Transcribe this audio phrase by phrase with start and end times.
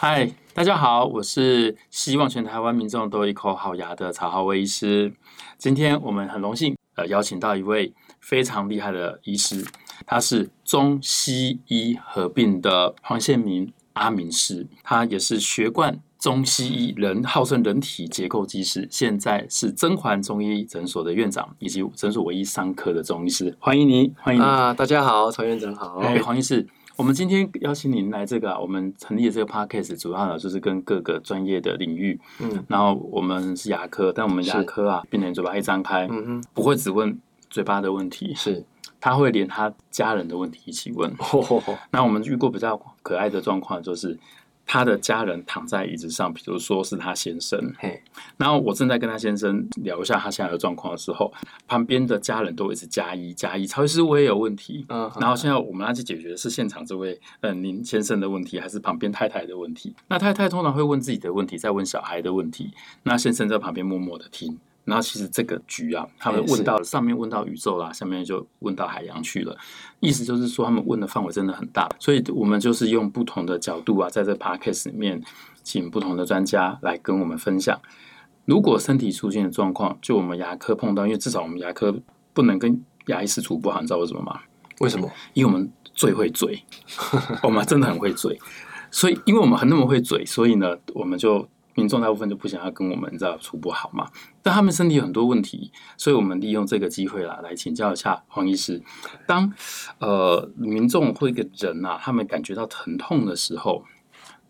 [0.00, 5.12] 嗨，大家好，我是希望全台湾民众都一口好牙的曹浩威医师。
[5.56, 9.66] 今天我们很荣幸呃邀请到一位非常厉害的医师，
[10.06, 23.56] 他是中西医合并的黄宪明阿明师，他也是学贯中西医人，号称人体结构技师，现在是甄嬛中医诊所的院长，以及诊所唯一三科的中医师。
[23.58, 24.72] 欢迎您，欢迎你啊！
[24.72, 25.98] 大家好，曹院长好。
[25.98, 26.64] 哎，黄医师。
[26.98, 37.16] 我们今天邀请您来这个啊，我们成立的这个 podcast 主要呢就是跟各个专业的领域，嗯，然后我们是牙科，但我们牙科啊，病人嘴巴一张开，嗯哼，不会只问
[37.48, 38.64] 嘴巴的问题，是，
[38.98, 41.08] 他会连他家人的问题一起问。
[41.92, 44.18] 那我们遇过比较可爱的状况就是。
[44.68, 48.00] 他的家人躺在椅子上，比如说是他先生，嘿，
[48.36, 51.32] 然后我正在跟他先生聊一下他现在的状况的时候，
[51.66, 59.96] 旁边的家人都一直加一加一，曹医师我也有问题，嗯，然后现在我们要去解决的是现场这位呃您先生的问题，还是旁边太太的问题？
[60.06, 62.70] 那太太通常会问自己的问题，再问小孩的问题，
[63.04, 64.58] 那先生在旁边默默的听。
[64.88, 69.54] 然后其实这个局啊，他们问到上面问到宇宙啦，下面就问到海洋去了。
[70.00, 75.22] 意思就是说，他们问的范围真的很大，所以我们就是用不同的角度啊，在这 podcast 里面，
[75.62, 77.78] 请不同的专家来跟我们分享。
[78.46, 81.94] 如果身体出现的状况，就我们牙科碰到，因为至少我们牙科
[82.32, 84.40] 不能跟牙医师处不好，你知道为什么吗？
[84.80, 85.10] 为什么？
[85.34, 86.64] 因为我们最会嘴，
[87.44, 88.38] 我们真的很会嘴。
[88.90, 91.46] 所以，因为我们很那么会嘴，所以呢，我们就。
[91.78, 94.10] 民众大部分就不想要跟我们这处不好嘛，
[94.42, 98.82] 但他们身体有很多问题，所以我们利用这个机会啦，来请教一下黄医师。
[99.28, 99.52] 当
[100.00, 103.84] 呃民众或一个人啊，他们感觉到疼痛的时候，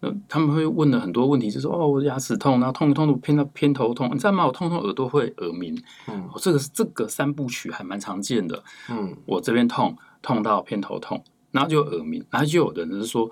[0.01, 4.47] 那他们会问了很多问题，就是说哦，我牙齿痛，然后痛一痛都偏到偏头痛，你知道吗？
[4.47, 13.31] 我痛痛耳朵会耳鸣，嗯，这个是这个三部曲还蛮常见的，嗯，我这边痛痛到偏头痛，然后就耳鸣，然后就有人就是说。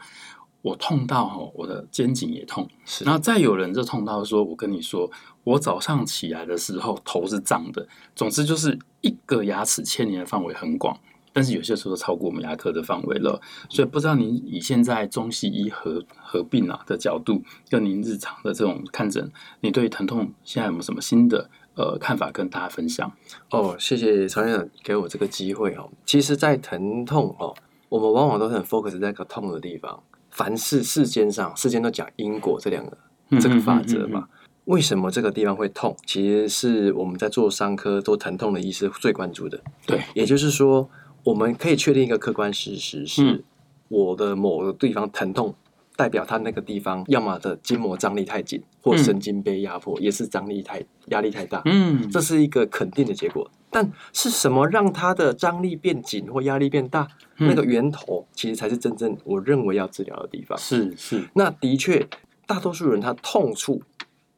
[0.67, 2.69] 我痛到哈，我的肩颈也痛。
[2.84, 5.08] 是，然后再有人就痛到说，我跟你说，
[5.45, 7.86] 我早上起来的时候头是胀的。
[8.17, 10.98] 总之就是一个牙齿牵连的范围很广，
[11.33, 13.40] 但是有些时候超过我们牙科的范围了。
[13.68, 17.40] 所以不知道您以现在中西医合合并啊的角度，
[17.70, 19.30] 跟您日常的这种看诊，
[19.61, 23.13] 你对疼痛现在有没有什么新的呃看法跟大家分享？
[23.52, 25.89] 哦，谢谢曹院长给我这个机会哦。
[26.05, 27.55] 其实，在疼痛哦，
[27.89, 30.02] 我们往往都很 focus 在个痛的地方。
[30.36, 32.95] 凡是世间上，世间都讲因果这两个
[33.41, 34.29] 这个法则嘛？
[34.67, 35.97] 为什么这个地方会痛？
[36.05, 39.58] 其实是我们在做伤科、做疼痛的医师最关注的。
[39.86, 40.91] 对，也就是说，
[41.25, 43.42] 我们可以确定一个客观事实是，
[43.89, 45.55] 我的某个地方疼痛，
[45.96, 51.63] 代表他那个地方要么的筋膜张力太紧，或神经被压迫，也是张力太压力太大。
[51.64, 53.51] 嗯，这是一个肯定的结果。
[53.70, 57.06] 但是什么让它的张力变紧或压力变大？
[57.38, 60.56] 那个源头其实才是真正我认为要治疗的地方。
[60.56, 62.08] 是是，那的确，
[62.46, 63.82] 大多数人他痛处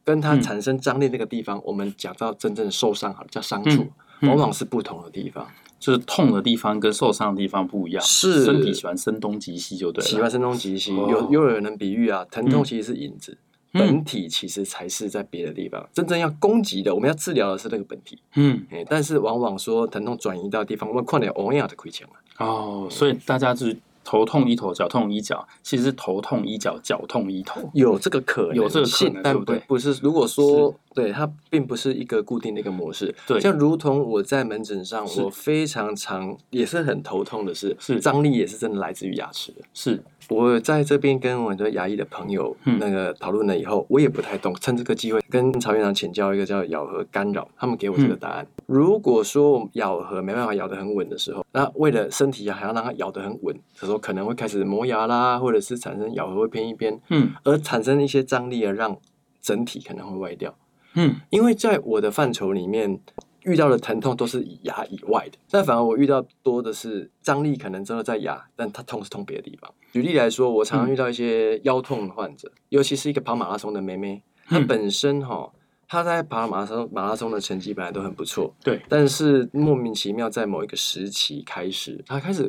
[0.03, 3.87] 跟他产生张力那个地方，我们讲到真正的受伤好了叫伤处，
[4.23, 5.47] 往往是不同的地方。
[5.79, 8.03] 就是痛的地方跟受伤的地方不一样。
[8.03, 10.09] 是，身体喜欢声东击西就对了。
[10.09, 13.37] 喜欢声东击西，有又有人能比喻啊，疼痛其实是影子。
[13.71, 18.19] 本体其实才是在别的地方，真正要攻击的，我们要治疗的是那个本体。
[18.35, 22.45] 嗯，但是往往说疼痛转移到地方，我们快点欧亚的亏钱了。
[22.45, 23.77] 哦，所以大家就是。
[24.01, 29.99] 头痛医头，脚痛医脚，其实是头痛医脚，脚痛医头，有这个可能，有这个可能，但不对不是。
[30.01, 37.99] 如果说对它并不是一个固定的一个模式，对，像如同我在门诊上，我非常常也是很头痛的是，是。
[37.99, 40.03] 张力也是真的来自于牙齿的，是。
[40.29, 48.45] 我在这边跟我很多牙医的朋友那个讨论了以后，我也不太懂，趁这个机会跟曹院长请教一个叫咬合干扰，他们给我这个答案。
[48.67, 58.95] 如果说咬合没办法咬得很稳的时候，那为了身体还要让它咬得很稳，这时候可能会开始磨牙啦，或者是产生咬合会偏一边，嗯，而产生一些张力而让
[59.41, 60.53] 整体可能会歪掉，
[60.93, 62.99] 嗯，因为在我的范畴里面。
[63.43, 69.73] 遇到的疼痛都是以牙以外的，但反而我遇到多的是张力可能真的在牙，但它痛是痛别的地方。
[69.93, 75.49] 举例来说，我常常遇到一些腰痛的患者，嗯、尤其是一个跑马拉松的妹妹，她本身哈，
[75.87, 82.45] 她在跑马拉松马拉松的成绩本来都很不错，对，但是莫名其妙在某一个时期开始，她开始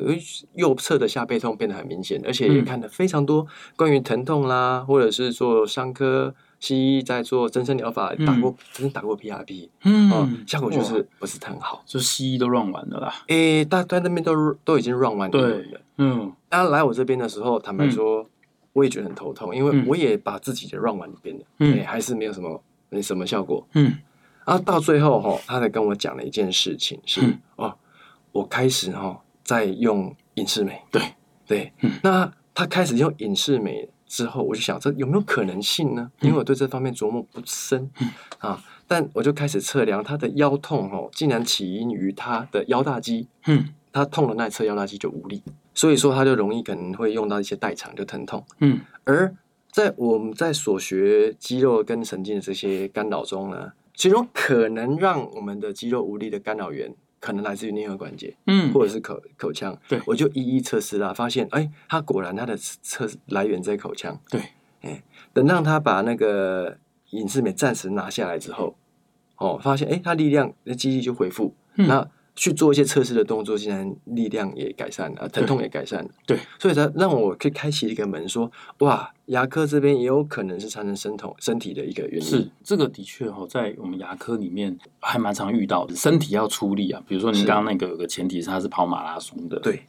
[0.55, 3.47] 右侧的下背痛变得很明显，而且也看了非常多
[3.77, 6.35] 关于疼痛啦，或者是做伤科。
[6.61, 13.13] 西医在做增生疗法，打过，曾经打过 PRP，嗯，效果就是不是很好，就西医都 run 完了啦。
[13.27, 15.31] 诶，大在那边都都已经 run 完了。
[15.31, 15.65] 对，
[15.97, 18.25] 嗯，他来我这边的时候，坦白说，
[18.71, 23.97] 我也觉得很头痛，因为我也把自己的 run 完一遍了，嗯，还是没有什么没什么效果，嗯，
[24.45, 27.21] 然后到最后哈，他才跟我讲了一件事情，是
[27.57, 27.75] 哦，
[28.31, 31.01] 我开始哈在用隐适美，对。
[31.47, 33.89] 对，那他开始用隐适美。
[34.11, 36.11] 之后，我就想这有没有可能性呢？
[36.19, 37.89] 因为我对这方面琢磨不深
[38.39, 38.61] 啊。
[38.85, 43.29] 但我就开始测量他的腰痛哦，竟然起因于他的腰大肌。
[43.45, 45.41] 嗯，他痛的那侧腰大肌就无力，
[45.73, 48.43] 所以说他就容易可能会用到一些代偿，就疼痛。
[48.59, 49.33] 嗯，而
[49.71, 59.77] 在我们在所学肌肉跟神经的这些干扰中呢，其中可能让我们的肌肉无力的干扰源，可能来自于颞颌关节，嗯，或者是口口腔。
[59.87, 64.19] 对，我就一一测试啦，发现哎，他果然他的测来源在口腔。
[64.29, 64.41] 对，
[64.81, 65.01] 哎，
[65.31, 66.77] 等让他把那个
[67.11, 68.75] 隐适美暂时拿下来之后。
[69.37, 76.09] 哦，发现哎，他力量那肌力就恢复，嗯、那去做一些测试的动作，竟然力量也改善了，疼痛也改善了。
[76.25, 78.49] 对，所以才让我可以开启一个门说，
[78.79, 82.21] 说哇，牙科这边也有可能是产生生痛身体的一个原因。
[82.21, 87.01] 是这个的确哈，在我们牙科里面还蛮常遇到的，身体要出力啊。
[87.07, 89.83] 比如说你刚刚那个有个前提是他是跑马拉松的，对。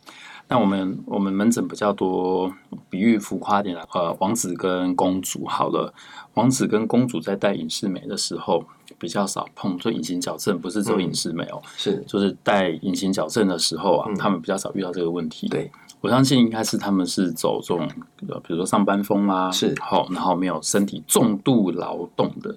[0.49, 2.53] 那我们我们门诊比较多，
[2.91, 5.95] 比喻浮夸点啊，呃，王子跟公主好了，
[6.35, 8.63] 王子跟公主在戴隐适美的时候
[9.03, 12.01] 比较少碰，做隐形矫正不是只有隐适美哦，是。
[12.07, 15.49] 就是戴隐形矫正的时候啊，他们比较少遇到这个问题。
[15.49, 15.69] 对，
[16.01, 17.89] 我相信应该是他们是走这种，
[18.21, 19.75] 比如说上班风啊，是。
[19.81, 22.57] 好，然后没有身体重度劳动的。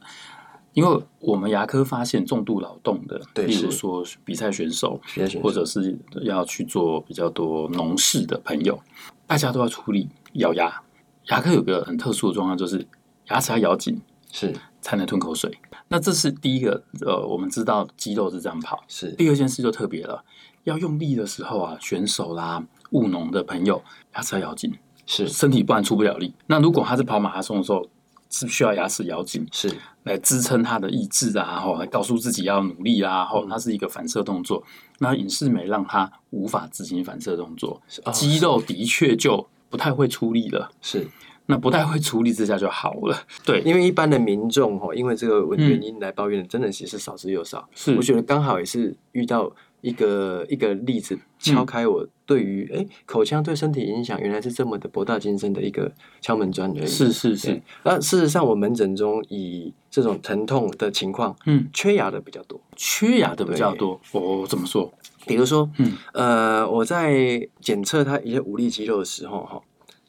[0.73, 5.01] 因为我们牙科发现重度劳动的，对，比如说比赛选手，
[5.41, 8.79] 或者是要去做比较多农事的朋友，
[9.25, 10.81] 大家都要处理咬牙。
[11.29, 12.85] 牙科有个很特殊的状况，就是
[13.29, 13.99] 牙齿要咬紧，
[14.35, 15.49] 是才能吞口水。
[15.87, 18.83] 那这是第一个，呃，我们知道肌肉是这样跑。
[18.89, 20.21] 是第二件事就特别了，
[20.65, 22.61] 要用力的时候啊，选手啦、
[22.91, 23.81] 务农的朋友，
[24.13, 24.73] 牙齿要咬紧，
[25.05, 26.33] 是身体不然出不了力。
[26.47, 27.87] 那如果他是跑马拉松的时候，
[28.29, 29.73] 是需要牙齿咬紧，是
[30.03, 34.61] 来支撑他的意志啊，然后来告诉自己要努力啊，然后它是一个反射动作。
[34.99, 37.81] 那影视美让他无法执行反射动作，
[38.11, 40.69] 肌肉的确就不太会出力了。
[40.81, 41.07] 是，
[41.47, 43.17] 那不太会处理之下就好了。
[43.45, 47.67] 对，因为一般的民众哈，因为这个原因来抱怨的，真的其实少之又少。
[47.73, 49.51] 是，我觉得刚好也是遇到。
[49.81, 56.87] 一个一个例子敲开我对于哎、嗯、口腔对身体影响原来是这么的博大精深的一个敲门砖而已。
[56.87, 57.61] 是是是。
[57.83, 64.01] 那事实上，我门诊中以这种疼痛的情况，嗯，缺牙的比较多，缺牙的比较多。
[64.13, 64.91] 哦，怎么说？
[65.27, 69.61] 比如说，嗯呃，我在检测他一些无力肌肉的时候，哈，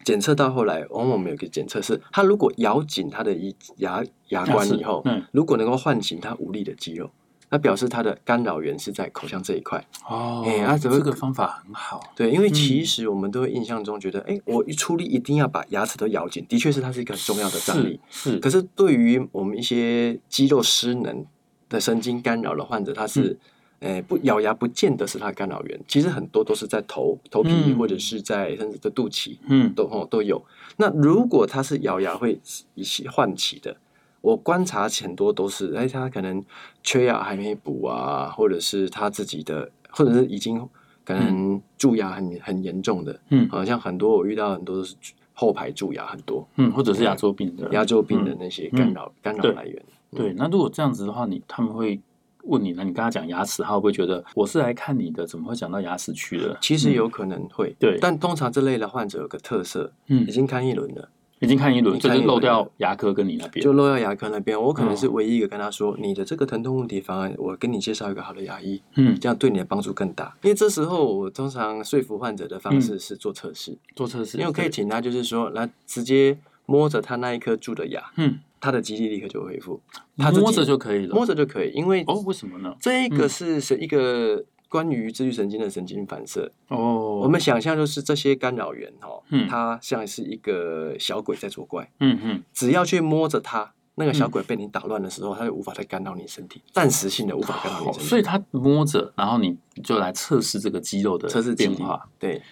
[0.07, 7.11] 检测到后来，往往我们有个检测是，他如果咬紧他的一牙牙关以后，嗯，如果能够唤醒他无力的肌肉。
[7.49, 12.01] 那表示它的干扰源是在口腔这一块哦，哎，啊，这个方法很好。
[12.17, 18.01] 对，因为其实我们都会印象中觉得，哎、嗯，我一出力一定要把牙齿都咬紧，的确是它是一个很重要的张力。
[18.11, 21.25] 是，可是对于我们一些肌肉失能
[21.69, 30.45] 的神经干扰的患者，他是，哎、嗯，不咬牙不见得是它的干扰源，其实很多都是在头头皮或者是在甚至在肚脐，嗯，都都有。
[30.77, 32.41] 那如果它是咬牙会
[32.75, 33.77] 一起唤起的。
[34.23, 36.45] 我观察很多都是，哎，他可能
[36.83, 40.69] 缺牙还没补啊，或者是他自己的，或者是已经
[41.05, 44.97] 可能蛀牙很很严重的，嗯，好像很多我遇到很多都是
[45.33, 49.81] 后排蛀牙很多，嗯，或者是牙周病的，牙周病的那些干扰干扰来源。
[50.11, 52.01] 对，那如果这样子的话，你他们会
[52.47, 56.59] 问你，呢你跟他讲牙齿，他会不会觉得我是来看你的，怎么会讲到牙齿去了？
[56.61, 61.09] 其实有可能会，对，但通常这类的患者有个特色，嗯，已经看一轮了。
[61.39, 64.59] 已经看一轮，就是漏掉牙科跟你那边，就漏掉牙科那边。
[64.59, 70.35] 我可能是唯一一个跟他说，你的这个疼痛问题方案，我跟你介绍一个好的牙医，嗯，这样对你的帮助更大。
[70.43, 79.81] 因为这时候我通常说服患者的方式是做测试，做测试，因为我可以请他就是说，来直接摸着他那一颗蛀的牙，嗯，他的肌力立刻就恢复，
[80.17, 82.75] 他摸着就可以了，摸着就可以，因为哦，为什么呢？
[82.81, 84.45] 这一个是是一个。
[84.69, 102.43] 关于自律神经的神经反射哦，我们想象就是这些干扰源哦，它像是一个小鬼在作怪，嗯嗯，只要去摸着它，那个小鬼被你打乱的时候，它就无法再干扰你身体，暂时性的无法干扰你身体，所以它摸着，然后你就来测试这个肌肉的测试变化，对，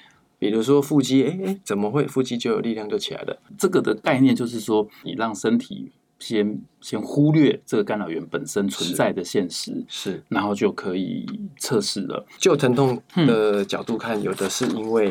[0.51, 3.39] 比如说腹肌，哎哎，怎么会腹肌就有力量就起来了？
[3.59, 5.93] 这个的概念就是说，你让身体。
[6.21, 11.27] 先先忽略这个干扰源本身存在的现实，是，是然后就可以
[11.59, 12.25] 测试了。
[12.39, 15.11] 就疼痛的角度看，有的是因为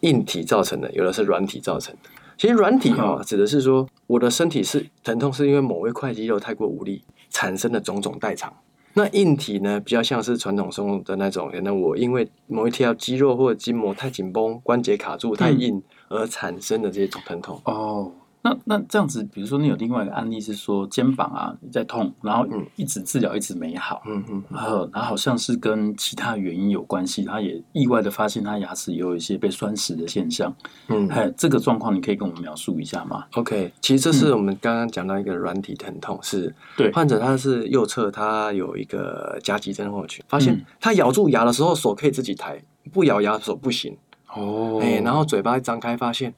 [0.00, 2.10] 硬体造成的，有的是软体造成的。
[2.36, 8.52] 其实软体哈、哦，指的是说我的身体是疼痛，是因为某一块肌肉太过无力产生的种种代偿。
[8.98, 17.60] 那硬体呢，比较像是传统中的那种，可能我因为某一条肌肉或者筋膜太紧绷，关节卡住太硬而产生的这种疼痛。
[17.62, 18.10] 哦。
[18.40, 30.54] 那那这样子，比如说你有另外一个案例是说肩膀啊你在痛，然后一直治疗一直没好，嗯嗯，然后然后好像是跟其他原因有关系，他也意外的发现他牙齿也有一些被栓死的现象，
[30.86, 36.92] 嗯，哎，这个状况你可以跟我们描述一下吗？OK，其实这是我们刚刚讲到一个软体疼痛，是对。
[36.92, 43.96] 患者他是右侧他有一个夹击症候群，发现他咬住牙的时候手可以自己抬，不咬牙手不行，
[44.32, 46.32] 哦，哎，然后嘴巴一张开发现。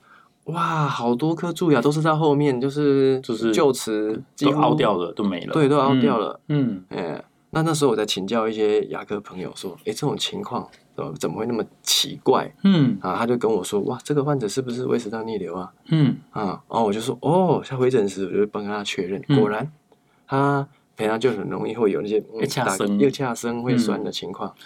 [0.51, 5.53] 哇，好多颗蛀牙都是在后面，就是就是臼齿都凹掉了，都没了。
[5.53, 6.41] 对，都凹掉了。
[6.49, 10.69] 嗯，哎、嗯，那那时候我在请教一些牙科朋友说，哎，这种情况
[11.19, 12.53] 怎么会那么奇怪？
[12.65, 15.73] 嗯，啊，他就跟我说，哇，这个患者是不是胃食道逆流啊？
[15.89, 19.71] 嗯，啊，然后我就说，哦，下回诊时我就帮他确认，果然
[20.27, 24.51] 他平常就很容易会有那些又恰生又恰生会酸的情况。
[24.51, 24.63] 嗯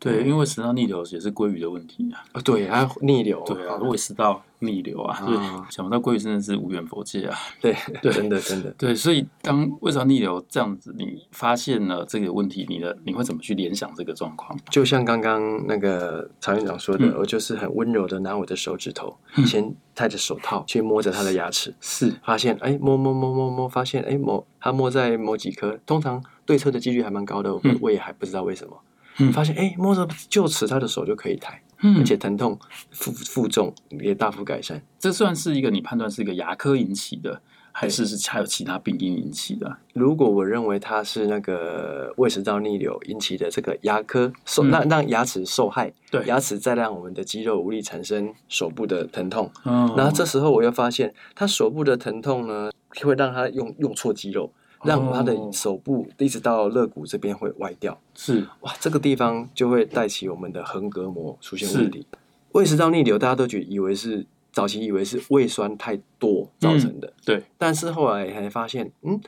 [0.00, 2.22] 对，因为食道逆流也是鲑鱼的问题啊。
[2.32, 3.42] 啊，对，还有逆流。
[3.44, 7.36] 对啊，胃食道逆流啊，想不到鲑鱼真的是无远佛界啊。
[7.60, 7.74] 对，
[8.12, 8.70] 真的真的。
[8.78, 14.56] 对，所以当胃食道逆流这样子，你发现了这个问题，你的你会怎么去联想这个状况？
[14.70, 28.76] 就像刚刚那个曹院长说的，我就是很温柔的拿我的手指头，先戴着手套去摸着他的牙齿， 是发现哎，摸摸摸摸摸，发现哎，摸他摸在某几颗，通常对侧的几率还蛮高的，我也还不知道为什么。
[29.18, 32.58] 嗯，发现哎，摸着臼齿，他的手就可以抬，嗯，而且疼痛
[32.90, 34.80] 负负重也大幅改善。
[34.98, 37.40] 这算是一个你判断是一个牙科引起的，
[37.72, 39.76] 还是是还有其他病因引起的？
[39.92, 49.50] 如果我认为它是那个胃食道逆流引起的，这个牙科受让让牙齿受害，对，牙齿再让我们的肌肉无力产生手部的疼痛。
[49.64, 52.70] 嗯，然后这时候我又发现，他手部的疼痛呢，
[53.00, 54.52] 会让他用用错肌肉。
[54.84, 62.06] 让他的手部一直到肋骨这边会歪掉，是哇，这个地方就会带起我们的横膈膜出现问题。
[62.52, 67.42] 胃食道逆流，大家都觉得以为是早期以为是胃酸太多造成的，对。
[67.58, 69.20] 但是后来还发现，嗯，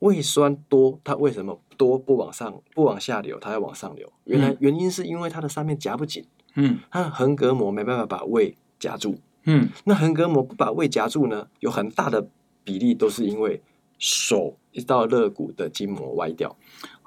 [0.00, 4.12] 胃酸多，它为什么多不往上不往下流，它要往上流？
[4.24, 6.24] 原来原因是因为它的上面夹不紧，
[6.56, 12.28] 嗯，它的横膈膜没办法把胃夹住，嗯，那横膈膜不把胃夹住呢，有很大的
[12.64, 13.62] 比例都是因为。
[13.98, 16.56] 手一到肋骨的筋膜歪掉，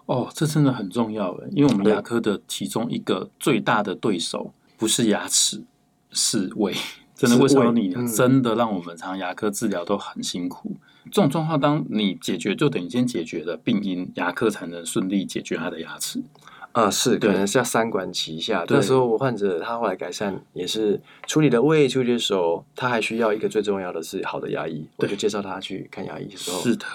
[0.05, 5.63] 哦，这真的很重要诶，因为我们牙科的其中一个最大的对手不是牙齿，
[6.12, 6.74] 是胃。
[7.15, 10.77] 真的，为什么你真的让我们常常牙科治疗都很辛苦。
[11.12, 16.24] 这种状况，当你解决，就等于先解决了病因，牙科才能顺利解决他的牙齿。
[16.72, 18.64] 啊，是，可能是要三管齐下。
[18.70, 26.60] 那时候我患者他后来改善，也是处理了胃，处理的手，他还需要一个最重要的是好的牙医，我就介绍他去看牙医的时候。
[26.62, 26.86] 是的，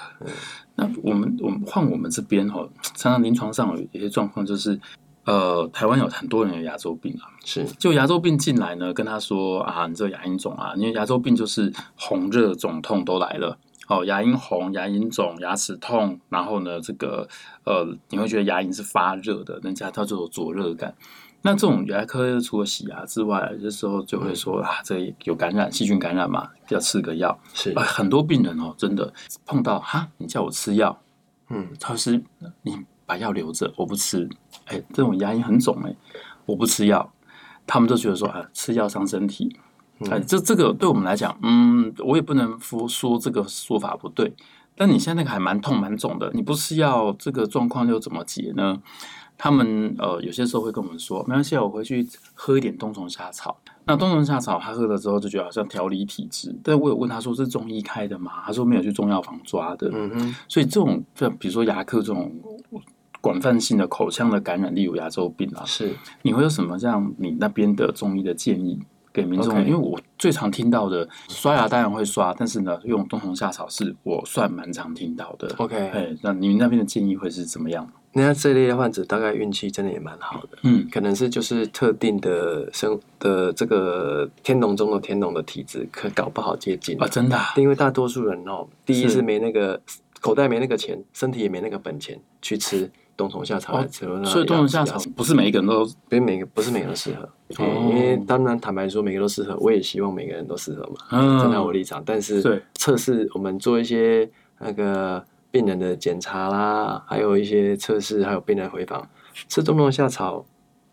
[0.76, 4.78] 那我们我们换我们这边哈，常常临床上有一些状况就是，
[5.24, 13.58] 呃，台湾有很多人有牙周病啊，是，就牙周病进来呢，跟他说啊，你这个牙龈肿啊，因为牙周病就是红热肿痛都来了。
[13.88, 17.28] 哦，牙龈红、牙龈肿、牙齿痛，然后呢，这个
[17.64, 20.94] 呃，你会觉得牙龈是发热的，人家叫做灼热感。
[21.42, 27.38] 那这种牙科除了洗牙之外，有时候就会说啊，这有感染，细菌感染嘛，要吃个药。
[27.52, 29.12] 是，呃，很多病人哦，真的
[29.44, 30.98] 碰到哈，你叫我吃药，
[31.50, 32.22] 嗯，他是
[32.62, 34.26] 你把药留着，我不吃。
[34.64, 35.94] 哎，这种牙龈很肿，哎，
[36.46, 37.12] 我不吃药，
[37.66, 39.54] 他们都觉得说啊，吃药伤身体。
[40.10, 44.34] 哎，这这个对我们来讲，嗯，我也不能说说这个说法不对。
[44.76, 48.82] 但你现在那个还蛮痛蛮肿的，你不是要，这个状况又怎么解呢？
[49.38, 53.56] 他们呃有些时候会跟我们说，没关系，我回去喝一点冬虫夏草。
[53.84, 56.56] 那冬虫夏草他喝了之后就觉得好像调理体质。
[56.62, 58.32] 但我有问他说是中医开的吗？
[58.44, 59.90] 他说没有去中药房抓的。
[59.92, 60.34] 嗯哼。
[60.48, 62.32] 所以这种就比如说牙科这种
[63.20, 68.80] 广泛性的口腔的感染，例如牙周病啊，是你会有什么这样你那边的中医的建议？
[69.14, 75.54] 给民众.因为我最常听到的刷牙当然会刷，但是呢，用冬虫夏草是我算蛮常听到的。
[75.58, 77.88] OK，哎，那你们那边的建议会是怎么样？
[78.16, 87.54] 那这类的患者大概运气真的也蛮好的，嗯，可能是就是特定的生的这个天龙中的天龙的体质，可搞不好接近啊，真的、啊。
[87.56, 92.90] 因为大多数人哦，第一是没那个是口袋没那个钱，身体也没那个本钱去吃。
[93.16, 97.28] 冬虫夏草来吃，所以冬虫夏草不是每一个人都，不是每个不是每个人都适合。
[97.48, 102.02] 因为当然坦白说，每个人都适合，我也希望每个人都适合嘛，站在我立场。
[102.04, 104.28] 但是测试我们做一些
[104.58, 109.08] 那个病人的检查啦，还有一些测试，还有病人回访，
[109.48, 110.44] 吃冬虫夏草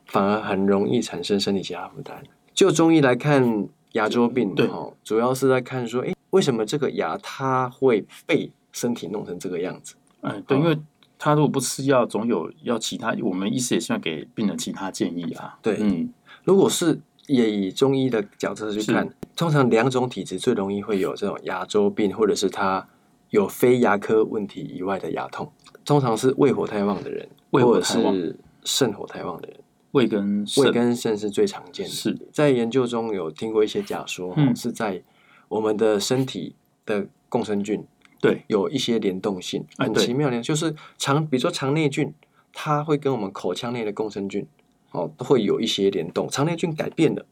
[0.06, 2.22] 反而很容易产生身体其他负担。
[2.54, 4.70] 就中医来看牙周病，对，
[5.04, 9.96] 主要是在看说，哎，为什么这个牙它会被身体弄成这个样子？
[10.22, 10.78] 嗯，对，因为。
[11.24, 13.16] 他如果不吃药，总有要其他。
[13.22, 15.56] 我们医师也希望给病人其他建议啊。
[15.62, 16.12] 对，嗯，
[16.44, 22.88] 如果是也以中医的角度去看，通常两种体质最容易会有这种牙周病，或者是他
[23.30, 25.52] 有非牙科问题以外的牙痛，
[25.86, 29.58] 通常是胃火太旺的人，胃火或者是肾火太旺的人。
[29.92, 31.92] 胃跟胃跟肾是最常见的。
[31.92, 35.04] 是在研究中有听过一些假说，嗯、是在
[35.50, 37.86] 我们的身体的共生菌
[38.22, 38.44] 对。
[38.48, 42.14] 有一些联动性，很奇妙的，就是肠，比如说肠内菌，
[42.54, 44.46] 它会跟我们口腔内的共生菌
[44.92, 47.26] 哦会有一些联动，肠内菌改变了，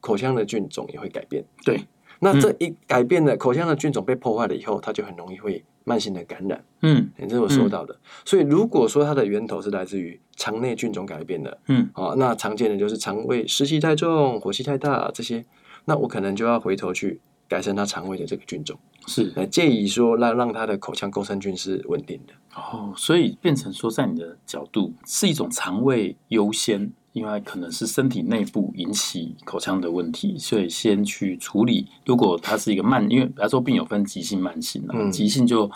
[0.00, 1.44] 口腔的菌种也会改变。
[1.64, 1.84] 对，
[2.18, 5.62] 那这一改变了，口腔的菌种被破坏了以后，它就很容易会。
[5.82, 7.94] 慢性的感染，嗯，这是我说到的。
[7.94, 15.44] 嗯、所以如果说它的源头是来自于肠内菌种改变的，嗯，哦，那常见的就是肠胃湿气太重、火气太大这些，
[15.86, 17.18] 那我可能就要回头去
[17.48, 22.32] 改善它肠胃的这个菌种，是来建议说让让他的口腔共生菌是稳定的。
[22.54, 26.92] 哦，所以变成说，在你的角度是一种肠胃优先。
[27.12, 31.88] 因为可能是身体内部引起口腔的问题，所以先去处理。
[32.06, 35.68] 如果它是一个慢，因为牙周病有分急性、慢性的，嗯、急性就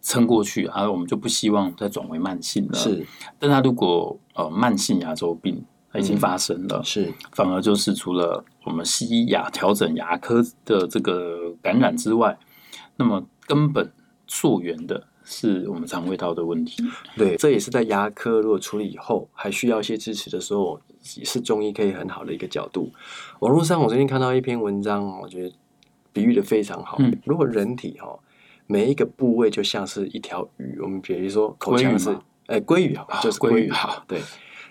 [0.00, 2.78] 撑过去，而我们就不希望再转为慢性了。
[2.78, 3.06] 是，
[3.38, 5.62] 但他如果呃慢性牙周病
[5.96, 12.38] 已经发生了，嗯、是，反而就是除了我们西医牙调整牙科的这个感染之外，
[13.00, 13.92] 那么根本
[14.26, 15.08] 溯源的。
[15.22, 16.82] 是我们肠胃道的问题，
[17.16, 20.80] 对，这也是在牙科如果处理以后还需要一些支持的时候，
[21.16, 22.90] 也是中医可以很好的一个角度。
[23.38, 25.54] 网络上我最近看到一篇文章，我觉得
[26.12, 26.96] 比喻的非常好。
[26.98, 28.18] 嗯，如果人体哈
[28.66, 32.16] 每一个部位就像是一条鱼，我们比如说口腔是
[32.46, 34.02] 哎鲑鱼好，就是鲑鱼好。
[34.08, 34.20] 对，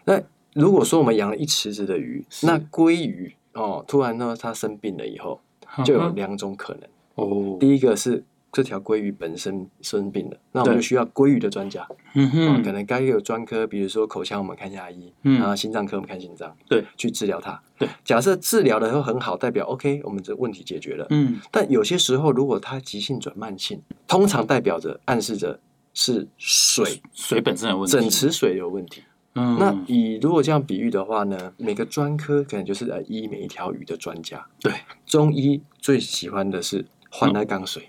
[0.04, 0.22] 那
[0.54, 5.40] 如果说我们养了一池子的鱼，那鲑鱼哦，突然呢它生病了以后，
[5.86, 6.84] 就有两种可能
[7.20, 8.24] 哦，第一个是。
[8.52, 11.88] 这条鲑鱼本身生病了，那我们就需要鲑鱼的专家。
[12.16, 16.52] 嗯哼，可能该有专科，比如说口腔，我们看牙医；嗯，然后心脏科，我们看心脏。
[16.68, 17.62] 对，去治疗它。
[17.78, 21.06] 对，假设治疗的时候很好，代表 OK，我们这问题解决了。
[21.12, 25.60] 嗯，但有些时候，如果它急性转慢性，通常代表着暗示着
[25.94, 29.04] 是水水本身有问题，整池水有问题。
[29.36, 34.44] 嗯，那以如果这样比喻的话呢，每个专科可能就是来医每一条鱼的专家。
[34.60, 34.74] 对，
[35.06, 37.88] 中医最喜欢的是换来缸水。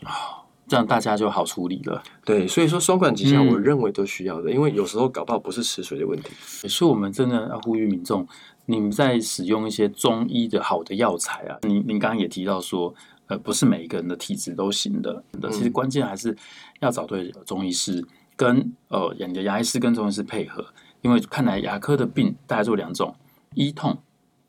[0.68, 2.00] 这样大家就好处理了。
[2.24, 6.30] 对，所以说双管齐下，我认为都需要的，嗯、因为有时候搞不好不是吃水的问题。
[6.68, 8.24] 所以我们真的要呼吁民众，
[8.66, 12.94] 你们在使用一些中医的好的药材啊，您您刚刚也提到说，
[13.26, 15.24] 呃，不是每一个人的体质都行的。
[15.32, 16.36] 嗯、其实关键还是
[16.78, 18.06] 要找对中医师，
[18.36, 20.64] 跟呃，你的牙医师跟中医师配合。
[21.02, 23.12] 因为看来牙科的病大概就两种：
[23.54, 23.98] 一痛，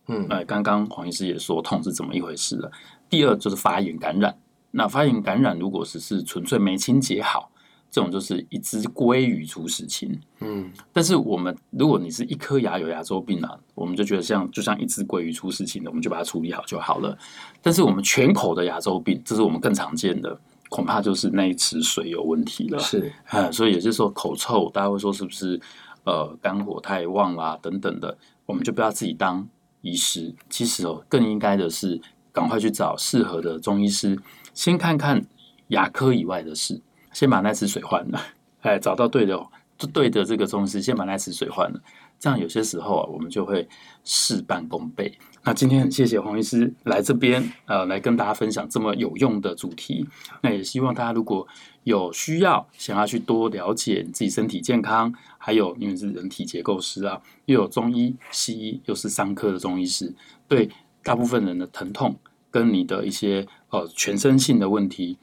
[0.07, 2.71] 嗯，呃，刚刚黄医师也说痛是怎么一回事了。
[3.09, 4.37] 第二就是发炎感染。
[4.71, 7.51] 那发炎感染，如果只是纯粹没清洁好，
[7.91, 10.17] 这种就是一只鲑鱼出事情。
[10.39, 17.17] 嗯，但是我们如果你是一颗牙有牙周病啊，我们就觉得像就像一只鲑鱼出事情的，我们就把它处理好就好了。
[17.61, 22.79] 但是我们全口的牙周病，这是我们更常见的，恐怕就是那一池水有问题了。
[22.79, 25.59] 是，嗯，所以也就是说口臭，大家会说是不是
[26.05, 29.45] 呃肝火太旺啦、啊、等等的，我们就不要自己当
[29.81, 30.33] 医师。
[30.49, 31.99] 其实哦，更应该的是
[32.31, 34.17] 赶快去找适合的中医师。
[34.53, 35.25] 先看看
[35.67, 36.81] 牙科以外的事，
[37.13, 38.21] 先把那池水换了，
[38.61, 39.37] 哎，找到对的，
[39.77, 41.81] 就对的这个中医师，先把那池水换了，
[42.19, 43.67] 这样有些时候啊，我们就会
[44.03, 45.17] 事半功倍。
[45.43, 50.07] 那今天很谢谢黄医师来这边，呃，来跟大家分享这么有用的主题。
[50.41, 51.47] 那也希望大家如果
[51.83, 60.13] 有需要，想要去多了解自己身体健康，还有因为是人体结构师啊，又有中医、西医，又是伤科的中医师，
[60.47, 60.69] 对
[61.01, 62.15] 大部分人的疼痛。
[62.51, 65.17] 跟你的一些呃全身性的问题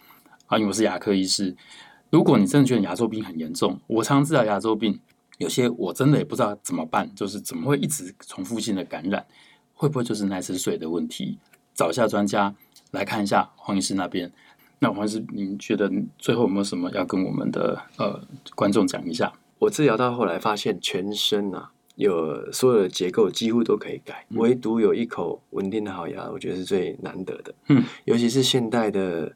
[0.47, 1.55] 啊，因为我是牙科医师，
[2.11, 4.99] 如果你真的觉得牙周病很严重，我常治疗牙周病，
[5.37, 9.27] 有些我真的也不知道怎么办，就是怎么会一直重复性的感染，
[9.75, 11.38] 会不会就是那池水的问题？
[11.75, 12.55] 找一下专家
[12.91, 14.33] 来看一下黄医师那边。
[14.81, 18.21] 那黄医师，您觉得最后有没有什么要跟我们的呃
[18.55, 19.33] 观众讲一下？
[19.59, 21.73] 我治疗到后来发现全身啊。
[21.99, 27.53] 有所有的结构几乎都可以改，唯独有一口稳定的好牙，我觉得是最难得的。
[27.67, 29.33] 嗯，尤其是现代的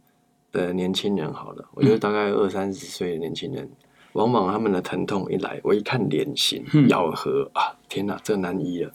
[0.53, 3.69] 的年轻人，好了，我觉得大概二三十岁的年轻人，
[4.13, 8.93] 往往他们的疼痛一来，我一看脸型、咬合啊，天哪，这难医了。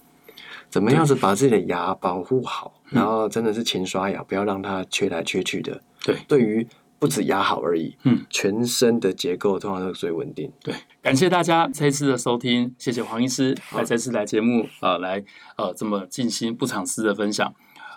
[0.69, 5.81] 怎么样子把自己的牙保护好，然后真的是勤刷牙，不要让它缺来缺去的。
[6.05, 6.65] 对，对于。
[6.99, 10.51] 不止牙好而已，嗯，全身的结构通常都是最稳定。
[10.63, 10.73] 对，
[11.07, 15.23] 感谢大家这一次的收听，谢谢黄医师来这次来节目啊、呃，来
[15.55, 17.53] 呃这么尽心不藏私的分享。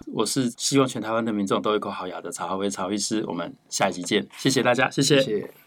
[0.07, 5.21] 我是希望全台湾的民众都有一口好牙的曹浩威曹医师，我们下一集见，谢谢大家，谢谢。
[5.21, 5.61] 谢谢。